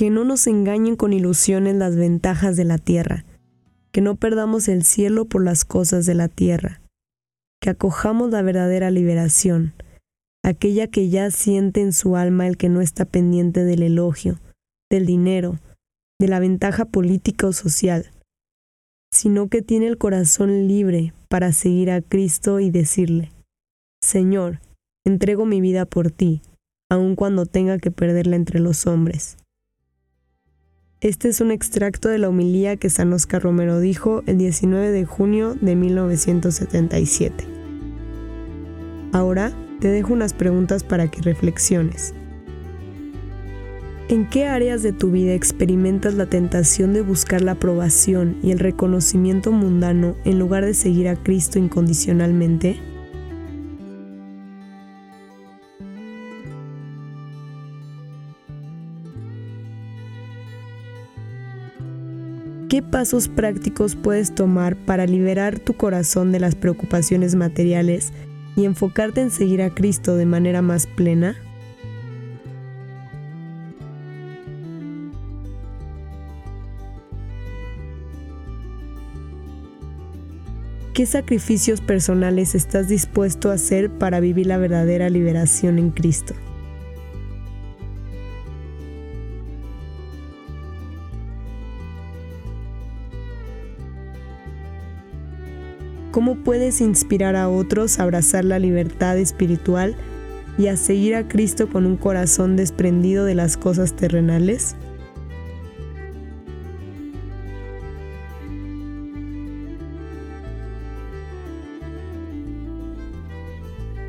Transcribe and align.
que 0.00 0.08
no 0.08 0.24
nos 0.24 0.46
engañen 0.46 0.96
con 0.96 1.12
ilusiones 1.12 1.76
las 1.76 1.94
ventajas 1.94 2.56
de 2.56 2.64
la 2.64 2.78
tierra, 2.78 3.26
que 3.92 4.00
no 4.00 4.14
perdamos 4.14 4.66
el 4.68 4.82
cielo 4.82 5.26
por 5.26 5.44
las 5.44 5.66
cosas 5.66 6.06
de 6.06 6.14
la 6.14 6.28
tierra, 6.28 6.80
que 7.60 7.68
acojamos 7.68 8.30
la 8.30 8.40
verdadera 8.40 8.90
liberación, 8.90 9.74
aquella 10.42 10.86
que 10.86 11.10
ya 11.10 11.30
siente 11.30 11.82
en 11.82 11.92
su 11.92 12.16
alma 12.16 12.46
el 12.46 12.56
que 12.56 12.70
no 12.70 12.80
está 12.80 13.04
pendiente 13.04 13.62
del 13.62 13.82
elogio, 13.82 14.40
del 14.90 15.04
dinero, 15.04 15.58
de 16.18 16.28
la 16.28 16.40
ventaja 16.40 16.86
política 16.86 17.48
o 17.48 17.52
social, 17.52 18.10
sino 19.12 19.48
que 19.48 19.60
tiene 19.60 19.86
el 19.86 19.98
corazón 19.98 20.66
libre 20.66 21.12
para 21.28 21.52
seguir 21.52 21.90
a 21.90 22.00
Cristo 22.00 22.58
y 22.58 22.70
decirle, 22.70 23.32
Señor, 24.02 24.60
entrego 25.04 25.44
mi 25.44 25.60
vida 25.60 25.84
por 25.84 26.10
ti, 26.10 26.40
aun 26.90 27.16
cuando 27.16 27.44
tenga 27.44 27.76
que 27.76 27.90
perderla 27.90 28.36
entre 28.36 28.60
los 28.60 28.86
hombres. 28.86 29.36
Este 31.02 31.30
es 31.30 31.40
un 31.40 31.50
extracto 31.50 32.10
de 32.10 32.18
la 32.18 32.28
homilía 32.28 32.76
que 32.76 32.90
San 32.90 33.10
Oscar 33.14 33.42
Romero 33.42 33.80
dijo 33.80 34.22
el 34.26 34.36
19 34.36 34.90
de 34.90 35.06
junio 35.06 35.56
de 35.58 35.74
1977. 35.74 37.46
Ahora 39.10 39.50
te 39.80 39.88
dejo 39.88 40.12
unas 40.12 40.34
preguntas 40.34 40.84
para 40.84 41.10
que 41.10 41.22
reflexiones. 41.22 42.12
¿En 44.10 44.28
qué 44.28 44.44
áreas 44.44 44.82
de 44.82 44.92
tu 44.92 45.10
vida 45.10 45.32
experimentas 45.32 46.16
la 46.16 46.26
tentación 46.26 46.92
de 46.92 47.00
buscar 47.00 47.40
la 47.40 47.52
aprobación 47.52 48.36
y 48.42 48.50
el 48.50 48.58
reconocimiento 48.58 49.52
mundano 49.52 50.16
en 50.26 50.38
lugar 50.38 50.66
de 50.66 50.74
seguir 50.74 51.08
a 51.08 51.16
Cristo 51.16 51.58
incondicionalmente? 51.58 52.78
¿Qué 62.70 62.82
pasos 62.82 63.26
prácticos 63.26 63.96
puedes 63.96 64.32
tomar 64.32 64.76
para 64.76 65.04
liberar 65.04 65.58
tu 65.58 65.74
corazón 65.74 66.30
de 66.30 66.38
las 66.38 66.54
preocupaciones 66.54 67.34
materiales 67.34 68.12
y 68.54 68.64
enfocarte 68.64 69.20
en 69.20 69.32
seguir 69.32 69.60
a 69.60 69.74
Cristo 69.74 70.14
de 70.14 70.24
manera 70.24 70.62
más 70.62 70.86
plena? 70.86 71.34
¿Qué 80.94 81.06
sacrificios 81.06 81.80
personales 81.80 82.54
estás 82.54 82.86
dispuesto 82.86 83.50
a 83.50 83.54
hacer 83.54 83.90
para 83.90 84.20
vivir 84.20 84.46
la 84.46 84.58
verdadera 84.58 85.10
liberación 85.10 85.80
en 85.80 85.90
Cristo? 85.90 86.34
¿Cómo 96.10 96.34
puedes 96.34 96.80
inspirar 96.80 97.36
a 97.36 97.48
otros 97.48 98.00
a 98.00 98.02
abrazar 98.02 98.44
la 98.44 98.58
libertad 98.58 99.16
espiritual 99.16 99.94
y 100.58 100.66
a 100.66 100.76
seguir 100.76 101.14
a 101.14 101.28
Cristo 101.28 101.68
con 101.68 101.86
un 101.86 101.96
corazón 101.96 102.56
desprendido 102.56 103.24
de 103.24 103.36
las 103.36 103.56
cosas 103.56 103.94
terrenales? 103.94 104.74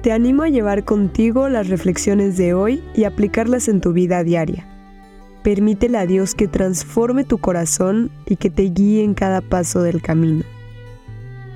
Te 0.01 0.11
animo 0.11 0.41
a 0.41 0.49
llevar 0.49 0.83
contigo 0.83 1.47
las 1.49 1.67
reflexiones 1.67 2.35
de 2.35 2.55
hoy 2.55 2.83
y 2.95 3.03
aplicarlas 3.03 3.67
en 3.67 3.79
tu 3.79 3.93
vida 3.93 4.23
diaria. 4.23 4.65
Permítele 5.43 5.99
a 5.99 6.07
Dios 6.07 6.33
que 6.33 6.47
transforme 6.47 7.23
tu 7.25 7.37
corazón 7.37 8.09
y 8.25 8.37
que 8.37 8.49
te 8.49 8.63
guíe 8.63 9.03
en 9.03 9.13
cada 9.13 9.41
paso 9.41 9.83
del 9.83 10.01
camino. 10.01 10.43